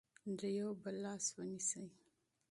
د 0.39 0.41
یو 0.59 0.69
بل 0.81 0.95
لاس 1.05 1.25
ونیسئ. 1.35 1.85